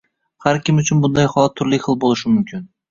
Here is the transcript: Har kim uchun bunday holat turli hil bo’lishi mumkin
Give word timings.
Har 0.45 0.61
kim 0.69 0.81
uchun 0.85 1.03
bunday 1.05 1.31
holat 1.35 1.57
turli 1.61 1.83
hil 1.87 2.03
bo’lishi 2.07 2.37
mumkin 2.37 2.71